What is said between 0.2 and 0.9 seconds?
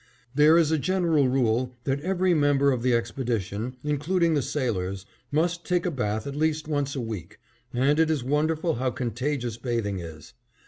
There is a